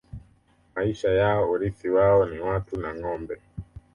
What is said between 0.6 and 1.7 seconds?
Maisha yao